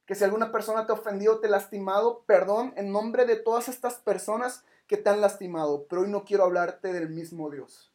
Que 0.05 0.15
si 0.15 0.23
alguna 0.23 0.51
persona 0.51 0.85
te 0.85 0.91
ha 0.91 0.95
ofendido, 0.95 1.39
te 1.39 1.47
ha 1.47 1.51
lastimado, 1.51 2.23
perdón 2.25 2.73
en 2.75 2.91
nombre 2.91 3.25
de 3.25 3.37
todas 3.37 3.69
estas 3.69 3.95
personas 3.95 4.65
que 4.91 4.97
te 4.97 5.15
lastimado, 5.15 5.87
pero 5.87 6.01
hoy 6.01 6.09
no 6.09 6.25
quiero 6.25 6.43
hablarte 6.43 6.91
del 6.91 7.07
mismo 7.07 7.49
Dios. 7.49 7.93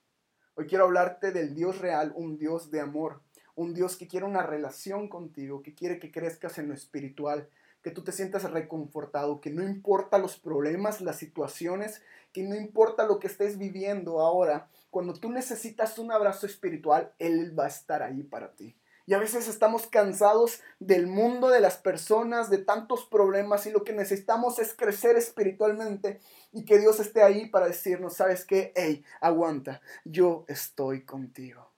Hoy 0.54 0.66
quiero 0.66 0.84
hablarte 0.84 1.30
del 1.30 1.54
Dios 1.54 1.78
real, 1.78 2.14
un 2.16 2.38
Dios 2.38 2.70
de 2.70 2.80
amor, 2.80 3.20
un 3.54 3.74
Dios 3.74 3.98
que 3.98 4.08
quiere 4.08 4.24
una 4.24 4.42
relación 4.42 5.10
contigo, 5.10 5.62
que 5.62 5.74
quiere 5.74 5.98
que 5.98 6.10
crezcas 6.10 6.56
en 6.56 6.68
lo 6.68 6.72
espiritual, 6.72 7.50
que 7.82 7.90
tú 7.90 8.02
te 8.02 8.12
sientas 8.12 8.50
reconfortado, 8.50 9.42
que 9.42 9.50
no 9.50 9.62
importa 9.62 10.16
los 10.16 10.38
problemas, 10.38 11.02
las 11.02 11.18
situaciones, 11.18 12.00
que 12.32 12.44
no 12.44 12.56
importa 12.56 13.06
lo 13.06 13.18
que 13.18 13.26
estés 13.26 13.58
viviendo 13.58 14.20
ahora, 14.20 14.70
cuando 14.88 15.12
tú 15.12 15.30
necesitas 15.30 15.98
un 15.98 16.10
abrazo 16.12 16.46
espiritual, 16.46 17.12
Él 17.18 17.54
va 17.58 17.66
a 17.66 17.68
estar 17.68 18.02
ahí 18.02 18.22
para 18.22 18.54
ti. 18.54 18.74
Y 19.08 19.14
a 19.14 19.18
veces 19.18 19.46
estamos 19.46 19.86
cansados 19.86 20.60
del 20.80 21.06
mundo, 21.06 21.48
de 21.48 21.60
las 21.60 21.76
personas, 21.76 22.50
de 22.50 22.58
tantos 22.58 23.06
problemas 23.06 23.64
y 23.66 23.70
lo 23.70 23.84
que 23.84 23.92
necesitamos 23.92 24.58
es 24.58 24.74
crecer 24.74 25.16
espiritualmente 25.16 26.20
y 26.52 26.64
que 26.64 26.78
Dios 26.78 26.98
esté 26.98 27.22
ahí 27.22 27.46
para 27.46 27.68
decirnos, 27.68 28.14
¿sabes 28.14 28.44
qué? 28.44 28.72
Hey, 28.74 29.04
aguanta, 29.20 29.80
yo 30.04 30.44
estoy 30.48 31.04
contigo. 31.04 31.70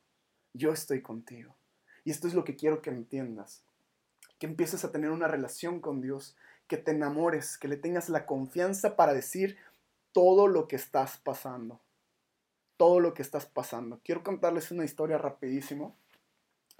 Yo 0.54 0.72
estoy 0.72 1.02
contigo. 1.02 1.54
Y 2.02 2.10
esto 2.12 2.26
es 2.28 2.32
lo 2.32 2.44
que 2.44 2.56
quiero 2.56 2.80
que 2.80 2.88
entiendas. 2.88 3.62
Que 4.38 4.46
empieces 4.46 4.82
a 4.84 4.90
tener 4.90 5.10
una 5.10 5.28
relación 5.28 5.80
con 5.80 6.00
Dios, 6.00 6.34
que 6.66 6.78
te 6.78 6.92
enamores, 6.92 7.58
que 7.58 7.68
le 7.68 7.76
tengas 7.76 8.08
la 8.08 8.24
confianza 8.24 8.96
para 8.96 9.12
decir 9.12 9.58
todo 10.12 10.48
lo 10.48 10.66
que 10.66 10.76
estás 10.76 11.18
pasando. 11.18 11.78
Todo 12.78 13.00
lo 13.00 13.12
que 13.12 13.20
estás 13.20 13.44
pasando. 13.44 14.00
Quiero 14.02 14.22
contarles 14.22 14.70
una 14.70 14.86
historia 14.86 15.18
rapidísimo 15.18 15.94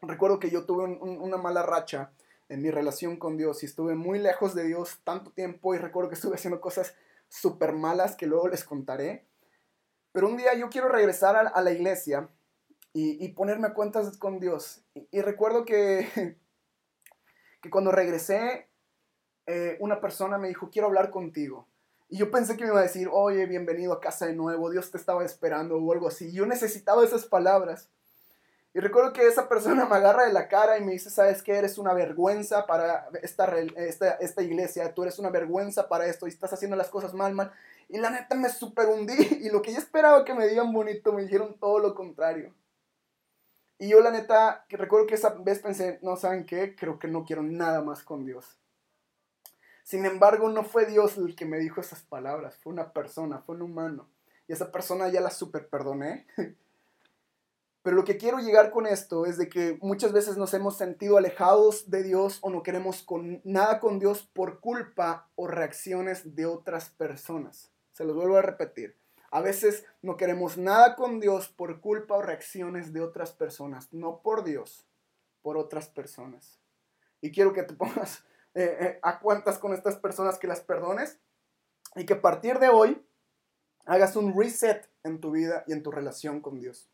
recuerdo 0.02 0.38
que 0.38 0.50
yo 0.50 0.64
tuve 0.64 0.84
una 0.84 1.36
mala 1.36 1.62
racha 1.62 2.12
en 2.48 2.62
mi 2.62 2.70
relación 2.70 3.16
con 3.16 3.36
Dios 3.36 3.62
y 3.62 3.66
estuve 3.66 3.94
muy 3.94 4.18
lejos 4.18 4.54
de 4.54 4.64
Dios 4.64 5.00
tanto 5.04 5.30
tiempo 5.32 5.74
y 5.74 5.78
recuerdo 5.78 6.08
que 6.08 6.14
estuve 6.14 6.36
haciendo 6.36 6.60
cosas 6.60 6.94
súper 7.28 7.72
malas 7.72 8.16
que 8.16 8.26
luego 8.26 8.48
les 8.48 8.64
contaré. 8.64 9.26
Pero 10.12 10.28
un 10.28 10.36
día 10.36 10.54
yo 10.54 10.70
quiero 10.70 10.88
regresar 10.88 11.36
a, 11.36 11.62
la 11.62 11.70
iglesia 11.70 12.28
y, 12.92 13.28
ponerme 13.28 13.68
a 13.68 13.74
cuentas 13.74 14.16
con 14.16 14.40
Dios. 14.40 14.82
Y, 14.94 15.20
recuerdo 15.20 15.64
que, 15.64 16.36
cuando 17.70 17.92
regresé, 17.92 18.68
eh, 19.46 19.76
una 19.80 20.00
persona 20.00 20.38
me 20.38 20.48
dijo, 20.48 20.70
quiero 20.70 20.88
hablar 20.88 21.10
contigo. 21.10 21.68
Y 22.08 22.16
yo 22.18 22.30
pensé 22.30 22.56
que 22.56 22.64
me 22.64 22.70
iba 22.70 22.80
a 22.80 22.84
decir, 22.84 23.08
oye, 23.12 23.44
bienvenido 23.44 23.92
a 23.92 24.00
casa 24.00 24.26
de 24.26 24.34
nuevo, 24.34 24.70
Dios 24.70 24.90
te 24.90 24.96
estaba 24.96 25.24
esperando 25.24 25.76
o 25.76 25.92
algo 25.92 26.08
así. 26.08 26.32
Yo 26.32 26.46
necesitaba 26.46 27.04
esas 27.04 27.26
palabras. 27.26 27.90
Y 28.74 28.80
recuerdo 28.80 29.12
que 29.12 29.26
esa 29.26 29.48
persona 29.48 29.86
me 29.86 29.96
agarra 29.96 30.26
de 30.26 30.32
la 30.32 30.46
cara 30.46 30.78
y 30.78 30.84
me 30.84 30.92
dice, 30.92 31.10
¿sabes 31.10 31.42
qué? 31.42 31.56
Eres 31.56 31.78
una 31.78 31.94
vergüenza 31.94 32.66
para 32.66 33.08
esta, 33.22 33.46
esta, 33.76 34.10
esta 34.12 34.42
iglesia, 34.42 34.94
tú 34.94 35.02
eres 35.02 35.18
una 35.18 35.30
vergüenza 35.30 35.88
para 35.88 36.06
esto 36.06 36.26
y 36.26 36.30
estás 36.30 36.52
haciendo 36.52 36.76
las 36.76 36.88
cosas 36.88 37.14
mal, 37.14 37.34
mal. 37.34 37.50
Y 37.88 37.98
la 37.98 38.10
neta 38.10 38.34
me 38.36 38.50
super 38.50 38.86
hundí 38.88 39.14
y 39.42 39.50
lo 39.50 39.62
que 39.62 39.72
yo 39.72 39.78
esperaba 39.78 40.24
que 40.24 40.34
me 40.34 40.46
digan 40.46 40.72
bonito 40.72 41.12
me 41.12 41.22
dijeron 41.22 41.56
todo 41.58 41.78
lo 41.78 41.94
contrario. 41.94 42.54
Y 43.78 43.88
yo 43.88 44.00
la 44.00 44.10
neta, 44.10 44.66
recuerdo 44.68 45.06
que 45.06 45.14
esa 45.14 45.30
vez 45.30 45.60
pensé, 45.60 45.98
no 46.02 46.16
saben 46.16 46.44
qué, 46.44 46.74
creo 46.74 46.98
que 46.98 47.08
no 47.08 47.24
quiero 47.24 47.42
nada 47.42 47.80
más 47.80 48.02
con 48.02 48.26
Dios. 48.26 48.58
Sin 49.84 50.04
embargo, 50.04 50.50
no 50.50 50.64
fue 50.64 50.84
Dios 50.84 51.16
el 51.16 51.34
que 51.34 51.46
me 51.46 51.58
dijo 51.58 51.80
esas 51.80 52.02
palabras, 52.02 52.58
fue 52.58 52.72
una 52.72 52.92
persona, 52.92 53.38
fue 53.38 53.54
un 53.54 53.62
humano. 53.62 54.08
Y 54.46 54.52
esa 54.52 54.70
persona 54.70 55.08
ya 55.08 55.20
la 55.20 55.30
super 55.30 55.68
perdoné. 55.68 56.26
Pero 57.88 57.96
lo 57.96 58.04
que 58.04 58.18
quiero 58.18 58.38
llegar 58.38 58.70
con 58.70 58.86
esto 58.86 59.24
es 59.24 59.38
de 59.38 59.48
que 59.48 59.78
muchas 59.80 60.12
veces 60.12 60.36
nos 60.36 60.52
hemos 60.52 60.76
sentido 60.76 61.16
alejados 61.16 61.88
de 61.88 62.02
Dios 62.02 62.38
o 62.42 62.50
no 62.50 62.62
queremos 62.62 63.02
con, 63.02 63.40
nada 63.44 63.80
con 63.80 63.98
Dios 63.98 64.28
por 64.34 64.60
culpa 64.60 65.30
o 65.36 65.46
reacciones 65.46 66.36
de 66.36 66.44
otras 66.44 66.90
personas. 66.90 67.72
Se 67.92 68.04
los 68.04 68.14
vuelvo 68.14 68.36
a 68.36 68.42
repetir. 68.42 68.94
A 69.30 69.40
veces 69.40 69.86
no 70.02 70.18
queremos 70.18 70.58
nada 70.58 70.96
con 70.96 71.18
Dios 71.18 71.48
por 71.48 71.80
culpa 71.80 72.16
o 72.16 72.20
reacciones 72.20 72.92
de 72.92 73.00
otras 73.00 73.32
personas, 73.32 73.90
no 73.90 74.20
por 74.20 74.44
Dios, 74.44 74.86
por 75.40 75.56
otras 75.56 75.88
personas. 75.88 76.60
Y 77.22 77.32
quiero 77.32 77.54
que 77.54 77.62
te 77.62 77.72
pongas 77.74 78.22
eh, 78.52 78.76
eh, 78.80 78.98
a 79.00 79.18
cuentas 79.18 79.58
con 79.58 79.72
estas 79.72 79.96
personas 79.96 80.38
que 80.38 80.46
las 80.46 80.60
perdones 80.60 81.20
y 81.96 82.04
que 82.04 82.12
a 82.12 82.20
partir 82.20 82.58
de 82.58 82.68
hoy 82.68 83.02
hagas 83.86 84.14
un 84.14 84.38
reset 84.38 84.90
en 85.04 85.20
tu 85.20 85.30
vida 85.30 85.64
y 85.66 85.72
en 85.72 85.82
tu 85.82 85.90
relación 85.90 86.42
con 86.42 86.60
Dios 86.60 86.90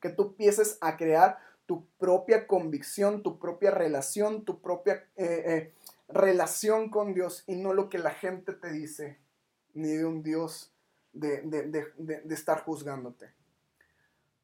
que 0.00 0.10
tú 0.10 0.28
empieces 0.28 0.78
a 0.80 0.96
crear 0.96 1.38
tu 1.66 1.86
propia 1.98 2.46
convicción, 2.46 3.22
tu 3.22 3.38
propia 3.38 3.70
relación, 3.70 4.44
tu 4.44 4.60
propia 4.60 5.04
eh, 5.16 5.44
eh, 5.46 5.74
relación 6.08 6.88
con 6.88 7.12
Dios 7.12 7.44
y 7.46 7.56
no 7.56 7.74
lo 7.74 7.90
que 7.90 7.98
la 7.98 8.12
gente 8.12 8.54
te 8.54 8.72
dice, 8.72 9.18
ni 9.74 9.90
de 9.90 10.06
un 10.06 10.22
Dios 10.22 10.72
de, 11.12 11.42
de, 11.42 12.34
estar 12.34 12.64
juzgándote. 12.64 13.32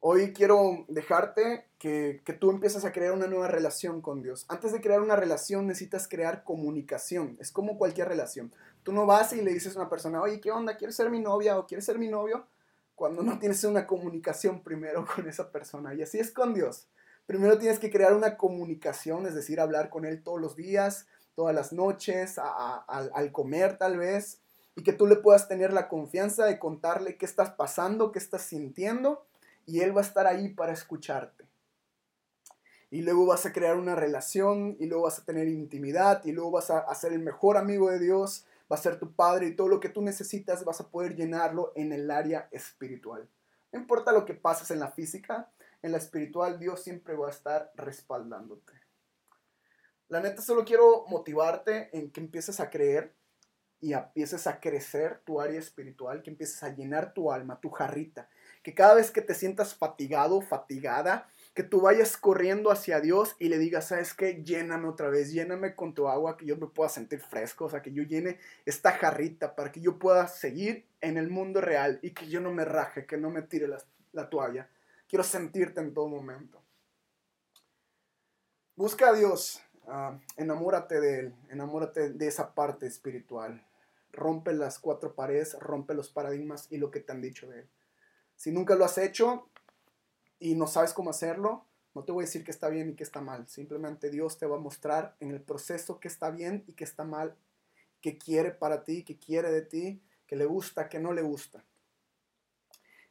Hoy 0.01 0.33
quiero 0.33 0.85
dejarte 0.87 1.65
que, 1.79 2.21
que, 2.23 2.33
tú 2.33 2.51
empieces 2.51 2.85
a 2.85 2.91
crear 2.91 3.13
una 3.13 3.25
nueva 3.25 3.47
relación 3.47 4.01
con 4.01 4.21
Dios. 4.21 4.45
Antes 4.47 4.71
de 4.71 4.81
crear 4.81 5.01
una 5.01 5.15
relación 5.15 5.65
necesitas 5.65 6.07
crear 6.07 6.43
comunicación. 6.43 7.37
Es 7.39 7.51
como 7.51 7.79
cualquier 7.79 8.07
relación. 8.07 8.53
Tú 8.83 8.91
no 8.91 9.07
vas 9.07 9.33
y 9.33 9.41
le 9.41 9.51
dices 9.51 9.75
a 9.75 9.79
una 9.79 9.89
persona, 9.89 10.21
oye, 10.21 10.39
¿qué 10.39 10.51
onda? 10.51 10.77
¿Quieres 10.77 10.95
ser 10.95 11.09
mi 11.09 11.19
novia 11.19 11.57
o 11.57 11.65
quieres 11.65 11.85
ser 11.85 11.97
mi 11.97 12.07
novio? 12.07 12.45
Cuando 12.95 13.21
no 13.21 13.37
tienes 13.39 13.63
una 13.65 13.85
comunicación 13.85 14.63
primero 14.63 15.05
con 15.15 15.27
esa 15.27 15.51
persona. 15.51 15.93
Y 15.93 16.01
así 16.01 16.19
es 16.19 16.31
con 16.31 16.53
Dios. 16.53 16.87
Primero 17.25 17.57
tienes 17.57 17.79
que 17.79 17.89
crear 17.89 18.13
una 18.13 18.37
comunicación, 18.37 19.25
es 19.25 19.35
decir, 19.35 19.59
hablar 19.59 19.89
con 19.89 20.05
Él 20.05 20.23
todos 20.23 20.39
los 20.39 20.55
días, 20.55 21.07
todas 21.35 21.53
las 21.53 21.73
noches, 21.73 22.39
al 22.39 23.31
comer 23.31 23.77
tal 23.77 23.97
vez, 23.97 24.41
y 24.75 24.83
que 24.83 24.93
tú 24.93 25.07
le 25.07 25.15
puedas 25.15 25.47
tener 25.47 25.73
la 25.73 25.87
confianza 25.87 26.45
de 26.45 26.59
contarle 26.59 27.17
qué 27.17 27.25
estás 27.25 27.51
pasando, 27.51 28.11
qué 28.11 28.19
estás 28.19 28.43
sintiendo, 28.43 29.25
y 29.65 29.81
Él 29.81 29.95
va 29.95 30.01
a 30.01 30.05
estar 30.05 30.27
ahí 30.27 30.49
para 30.49 30.73
escucharte. 30.73 31.45
Y 32.91 33.01
luego 33.01 33.25
vas 33.25 33.45
a 33.45 33.51
crear 33.51 33.77
una 33.77 33.95
relación, 33.95 34.77
y 34.79 34.85
luego 34.85 35.05
vas 35.05 35.19
a 35.19 35.25
tener 35.25 35.47
intimidad, 35.47 36.23
y 36.25 36.31
luego 36.31 36.51
vas 36.51 36.69
a, 36.69 36.93
ser 36.93 37.13
el 37.13 37.19
mejor 37.19 37.57
amigo 37.57 37.89
de 37.89 37.99
Dios, 37.99 38.45
va 38.71 38.75
a 38.75 38.81
ser 38.81 38.99
tu 38.99 39.13
Padre 39.13 39.47
y 39.47 39.55
todo 39.55 39.67
lo 39.67 39.79
que 39.79 39.89
tú 39.89 40.01
necesitas 40.01 40.63
vas 40.65 40.81
a 40.81 40.89
poder 40.89 41.15
llenarlo 41.15 41.71
en 41.75 41.93
el 41.93 42.09
área 42.09 42.47
espiritual. 42.51 43.29
No 43.71 43.79
importa 43.79 44.11
lo 44.11 44.25
que 44.25 44.33
pases 44.33 44.71
en 44.71 44.79
la 44.79 44.91
física, 44.91 45.51
en 45.81 45.91
la 45.91 45.97
espiritual 45.97 46.59
Dios 46.59 46.81
siempre 46.81 47.15
va 47.15 47.27
a 47.27 47.31
estar 47.31 47.71
respaldándote. 47.75 48.73
La 50.07 50.19
neta 50.19 50.41
solo 50.41 50.65
quiero 50.65 51.05
motivarte 51.07 51.89
en 51.97 52.11
que 52.11 52.21
empieces 52.21 52.59
a 52.59 52.69
creer 52.69 53.15
y 53.81 53.93
empieces 53.93 54.47
a 54.47 54.59
crecer 54.59 55.21
tu 55.25 55.41
área 55.41 55.59
espiritual, 55.59 56.23
que 56.23 56.29
empieces 56.29 56.63
a 56.63 56.69
llenar 56.69 57.13
tu 57.13 57.31
alma, 57.31 57.59
tu 57.59 57.69
jarrita, 57.69 58.29
que 58.63 58.73
cada 58.73 58.95
vez 58.95 59.11
que 59.11 59.21
te 59.21 59.35
sientas 59.35 59.75
fatigado, 59.75 60.41
fatigada, 60.41 61.27
que 61.55 61.63
tú 61.63 61.79
vayas 61.79 62.17
corriendo 62.17 62.69
hacia 62.69 62.99
Dios 62.99 63.37
y 63.39 63.47
le 63.47 63.57
digas, 63.57 63.87
¿sabes 63.87 64.13
qué? 64.13 64.43
Lléname 64.43 64.89
otra 64.89 65.07
vez, 65.07 65.31
lléname 65.31 65.73
con 65.73 65.93
tu 65.93 66.09
agua, 66.09 66.35
que 66.35 66.45
yo 66.45 66.57
me 66.57 66.67
pueda 66.67 66.89
sentir 66.89 67.21
fresco, 67.21 67.65
o 67.65 67.69
sea, 67.69 67.81
que 67.81 67.93
yo 67.93 68.03
llene 68.03 68.39
esta 68.65 68.91
jarrita 68.91 69.55
para 69.55 69.71
que 69.71 69.79
yo 69.79 69.97
pueda 69.97 70.27
seguir 70.27 70.85
en 70.99 71.15
el 71.15 71.29
mundo 71.29 71.61
real 71.61 71.97
y 72.01 72.11
que 72.11 72.27
yo 72.27 72.41
no 72.41 72.51
me 72.51 72.65
raje, 72.65 73.05
que 73.05 73.15
no 73.15 73.29
me 73.29 73.41
tire 73.41 73.69
la, 73.69 74.29
toalla. 74.29 74.69
Quiero 75.07 75.23
sentirte 75.23 75.79
en 75.79 75.93
todo 75.93 76.09
momento. 76.09 76.61
Busca 78.75 79.09
a 79.09 79.13
Dios, 79.13 79.61
ah, 79.87 80.19
enamórate 80.35 80.99
de 80.99 81.19
Él, 81.19 81.35
enamórate 81.49 82.09
de 82.09 82.27
esa 82.27 82.53
parte 82.53 82.85
espiritual. 82.85 83.65
Rompe 84.11 84.51
las 84.51 84.77
cuatro 84.77 85.15
paredes, 85.15 85.57
rompe 85.61 85.93
los 85.93 86.09
paradigmas 86.09 86.67
y 86.69 86.79
lo 86.79 86.91
que 86.91 86.99
te 86.99 87.13
han 87.13 87.21
dicho 87.21 87.47
de 87.47 87.59
Él. 87.59 87.69
Si 88.35 88.51
nunca 88.51 88.75
lo 88.75 88.83
has 88.83 88.97
hecho, 88.97 89.49
y 90.39 90.55
no 90.55 90.67
sabes 90.67 90.93
cómo 90.93 91.09
hacerlo, 91.09 91.65
no 91.95 92.03
te 92.03 92.11
voy 92.11 92.23
a 92.23 92.27
decir 92.27 92.43
que 92.43 92.51
está 92.51 92.67
bien 92.67 92.89
y 92.89 92.95
que 92.95 93.03
está 93.03 93.21
mal. 93.21 93.47
Simplemente 93.47 94.09
Dios 94.09 94.37
te 94.37 94.45
va 94.45 94.57
a 94.57 94.59
mostrar 94.59 95.15
en 95.21 95.31
el 95.31 95.41
proceso 95.41 95.99
que 95.99 96.09
está 96.09 96.29
bien 96.29 96.65
y 96.67 96.73
que 96.73 96.83
está 96.83 97.05
mal, 97.05 97.35
que 98.01 98.17
quiere 98.17 98.51
para 98.51 98.83
ti, 98.83 99.03
que 99.03 99.17
quiere 99.17 99.49
de 99.49 99.61
ti, 99.61 100.01
que 100.27 100.35
le 100.35 100.45
gusta, 100.45 100.89
que 100.89 100.99
no 100.99 101.13
le 101.13 101.21
gusta. 101.21 101.63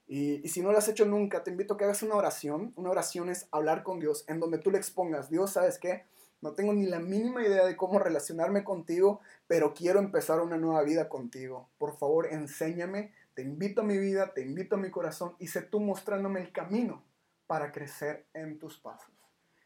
Y, 0.07 0.47
si 0.49 0.61
no 0.61 0.71
lo 0.71 0.77
has 0.77 0.89
hecho 0.89 1.07
nunca, 1.07 1.43
te 1.43 1.51
invito 1.51 1.75
a 1.75 1.77
que 1.79 1.85
hagas 1.85 2.03
una 2.03 2.17
oración. 2.17 2.75
Una 2.77 2.91
oración 2.91 3.31
es 3.31 3.49
hablar 3.53 3.83
con 3.83 4.01
Dios, 4.01 4.25
en 4.29 4.39
donde 4.39 4.59
tú 4.59 4.71
le 4.71 4.77
expongas, 4.77 5.31
Dios, 5.31 5.53
¿sabes 5.53 5.79
qué? 5.79 6.05
No 6.43 6.53
tengo 6.53 6.75
ni 6.75 6.85
la 6.85 7.01
mínima 7.01 7.43
idea 7.43 7.65
de 7.65 7.75
cómo 7.75 7.99
relacionarme 7.99 8.65
contigo, 8.65 9.21
pero 9.47 9.73
quiero 9.73 9.99
empezar 9.99 10.41
una 10.41 10.59
nueva 10.59 10.83
vida 10.83 11.09
contigo. 11.09 11.71
Por 11.79 11.97
favor, 11.97 12.27
enséñame, 12.27 13.15
te 13.33 13.41
invito 13.41 13.81
a 13.81 13.85
mi 13.85 13.97
vida, 13.97 14.35
te 14.35 14.43
invito 14.43 14.77
a 14.77 14.79
mi 14.79 14.91
corazón 14.91 15.37
y 15.39 15.47
sé 15.47 15.63
tú 15.63 15.81
mostrándome 15.81 16.43
el 16.43 16.53
camino 16.53 17.03
para 17.47 17.73
crecer 17.73 18.27
en 18.35 18.59
tus 18.59 18.79
pasos. 18.79 19.13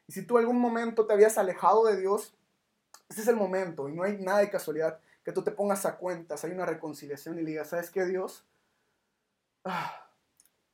Y 0.06 0.12
si 0.12 0.26
tú 0.26 0.38
algún 0.38 0.58
momento 0.58 1.06
te 1.06 1.12
habías 1.12 1.38
alejado 1.38 1.84
de 1.86 2.00
Dios, 2.00 2.34
ese 3.08 3.22
es 3.22 3.28
el 3.28 3.36
momento 3.36 3.88
y 3.88 3.92
no 3.92 4.02
hay 4.02 4.16
nada 4.18 4.38
de 4.38 4.50
casualidad 4.50 5.00
que 5.24 5.32
tú 5.32 5.42
te 5.42 5.50
pongas 5.50 5.84
a 5.84 5.96
cuentas, 5.98 6.44
hay 6.44 6.52
una 6.52 6.66
reconciliación 6.66 7.38
y 7.38 7.42
le 7.42 7.50
digas, 7.50 7.68
¿sabes 7.68 7.90
qué 7.90 8.04
Dios? 8.06 8.46
Ah, 9.64 10.10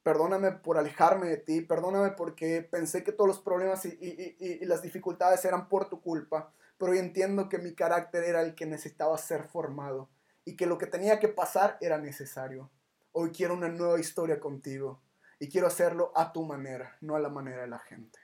perdóname 0.04 0.52
por 0.52 0.78
alejarme 0.78 1.26
de 1.26 1.36
ti, 1.38 1.60
perdóname 1.60 2.10
porque 2.12 2.62
pensé 2.62 3.02
que 3.02 3.12
todos 3.12 3.26
los 3.26 3.40
problemas 3.40 3.84
y, 3.84 3.96
y, 4.38 4.64
las 4.66 4.82
dificultades 4.82 5.44
eran 5.44 5.68
por 5.68 5.88
tu 5.88 6.00
culpa, 6.00 6.52
pero 6.78 6.92
hoy 6.92 6.98
entiendo 6.98 7.48
que 7.48 7.58
mi 7.58 7.74
carácter 7.74 8.22
era 8.24 8.42
el 8.42 8.54
que 8.54 8.66
necesitaba 8.66 9.18
ser 9.18 9.44
formado 9.44 10.08
y 10.44 10.56
que 10.56 10.66
lo 10.66 10.78
que 10.78 10.86
tenía 10.86 11.18
que 11.18 11.28
pasar 11.28 11.78
era 11.80 11.98
necesario. 11.98 12.70
Hoy 13.12 13.30
quiero 13.30 13.54
una 13.54 13.68
nueva 13.68 13.98
historia 13.98 14.38
contigo 14.38 15.00
y 15.44 15.48
quiero 15.50 15.66
hacerlo 15.66 16.10
a 16.14 16.32
tu 16.32 16.42
manera, 16.42 16.96
no 17.02 17.16
a 17.16 17.20
la 17.20 17.28
manera 17.28 17.60
de 17.60 17.68
la 17.68 17.78
gente. 17.78 18.18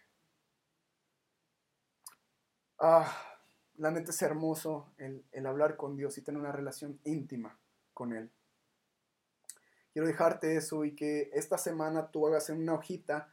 Ah, 2.79 3.15
la 3.77 3.91
neta 3.91 4.11
es 4.11 4.23
hermoso 4.23 4.95
el, 4.97 5.27
el 5.31 5.45
hablar 5.45 5.77
con 5.77 5.99
Dios 5.99 6.17
y 6.17 6.23
tener 6.23 6.41
una 6.41 6.51
relación 6.51 6.99
íntima 7.05 7.59
con 7.93 8.15
Él. 8.15 8.33
Quiero 9.93 10.09
dejarte 10.09 10.57
eso 10.57 10.87
y 10.87 10.97
que 10.97 11.29
esta 11.35 11.59
semana 11.59 12.11
tú 12.11 12.27
hagas 12.27 12.49
en 12.49 12.63
una 12.63 12.73
hojita 12.73 13.29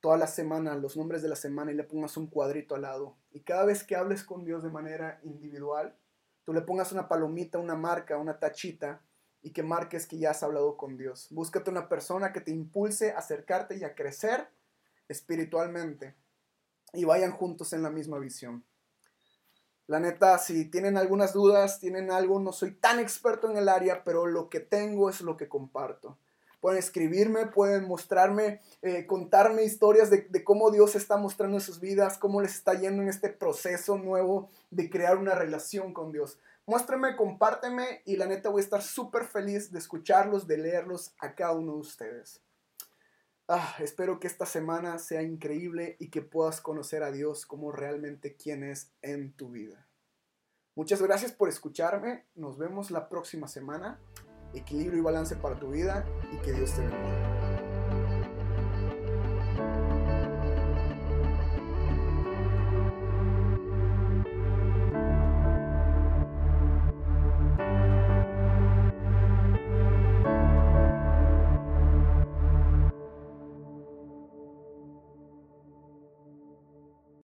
toda 0.00 0.16
la 0.16 0.26
semana 0.26 0.74
los 0.76 0.96
nombres 0.96 1.20
de 1.20 1.28
la 1.28 1.36
semana 1.36 1.70
y 1.70 1.74
le 1.74 1.84
pongas 1.84 2.16
un 2.16 2.28
cuadrito 2.28 2.76
al 2.76 2.82
lado. 2.82 3.18
Y 3.30 3.40
cada 3.40 3.66
vez 3.66 3.84
que 3.84 3.94
hables 3.94 4.24
con 4.24 4.46
Dios 4.46 4.62
de 4.62 4.70
manera 4.70 5.20
individual, 5.22 5.94
tú 6.44 6.54
le 6.54 6.62
pongas 6.62 6.92
una 6.92 7.08
palomita, 7.08 7.58
una 7.58 7.76
marca, 7.76 8.16
una 8.16 8.38
tachita 8.38 9.02
y 9.42 9.52
que 9.52 9.62
marques 9.62 10.06
que 10.06 10.18
ya 10.18 10.30
has 10.30 10.42
hablado 10.42 10.76
con 10.76 10.96
Dios. 10.96 11.28
Búscate 11.30 11.70
una 11.70 11.88
persona 11.88 12.32
que 12.32 12.40
te 12.40 12.50
impulse 12.50 13.12
a 13.12 13.18
acercarte 13.18 13.76
y 13.76 13.84
a 13.84 13.94
crecer 13.94 14.48
espiritualmente 15.08 16.14
y 16.92 17.04
vayan 17.04 17.32
juntos 17.32 17.72
en 17.72 17.82
la 17.82 17.90
misma 17.90 18.18
visión. 18.18 18.64
La 19.86 20.00
neta, 20.00 20.36
si 20.38 20.66
tienen 20.66 20.98
algunas 20.98 21.32
dudas, 21.32 21.80
tienen 21.80 22.10
algo, 22.10 22.38
no 22.40 22.52
soy 22.52 22.72
tan 22.72 22.98
experto 22.98 23.50
en 23.50 23.56
el 23.56 23.70
área, 23.70 24.04
pero 24.04 24.26
lo 24.26 24.50
que 24.50 24.60
tengo 24.60 25.08
es 25.08 25.22
lo 25.22 25.36
que 25.36 25.48
comparto. 25.48 26.18
Pueden 26.60 26.78
escribirme, 26.78 27.46
pueden 27.46 27.86
mostrarme, 27.86 28.60
eh, 28.82 29.06
contarme 29.06 29.62
historias 29.62 30.10
de, 30.10 30.26
de, 30.28 30.44
cómo 30.44 30.70
Dios 30.70 30.94
está 30.94 31.16
mostrando 31.16 31.56
en 31.56 31.62
sus 31.62 31.80
vidas, 31.80 32.18
cómo 32.18 32.42
les 32.42 32.54
está 32.54 32.74
yendo 32.74 33.02
en 33.02 33.08
este 33.08 33.30
proceso 33.30 33.96
nuevo 33.96 34.50
de 34.70 34.90
crear 34.90 35.16
una 35.16 35.34
relación 35.34 35.94
con 35.94 36.12
Dios. 36.12 36.38
Muéstrame, 36.68 37.16
compárteme 37.16 38.02
y 38.04 38.16
la 38.16 38.26
neta 38.26 38.50
voy 38.50 38.60
a 38.60 38.64
estar 38.64 38.82
súper 38.82 39.24
feliz 39.24 39.72
de 39.72 39.78
escucharlos, 39.78 40.46
de 40.46 40.58
leerlos 40.58 41.14
a 41.18 41.34
cada 41.34 41.52
uno 41.52 41.72
de 41.72 41.78
ustedes. 41.78 42.42
Ah, 43.48 43.74
espero 43.78 44.20
que 44.20 44.26
esta 44.26 44.44
semana 44.44 44.98
sea 44.98 45.22
increíble 45.22 45.96
y 45.98 46.10
que 46.10 46.20
puedas 46.20 46.60
conocer 46.60 47.02
a 47.02 47.10
Dios 47.10 47.46
como 47.46 47.72
realmente 47.72 48.36
quien 48.36 48.64
es 48.64 48.92
en 49.00 49.32
tu 49.32 49.48
vida. 49.48 49.88
Muchas 50.74 51.00
gracias 51.00 51.32
por 51.32 51.48
escucharme. 51.48 52.26
Nos 52.34 52.58
vemos 52.58 52.90
la 52.90 53.08
próxima 53.08 53.48
semana. 53.48 53.98
Equilibrio 54.52 54.98
y 54.98 55.02
balance 55.02 55.36
para 55.36 55.58
tu 55.58 55.70
vida 55.70 56.04
y 56.30 56.36
que 56.42 56.52
Dios 56.52 56.74
te 56.74 56.82
bendiga. 56.82 57.37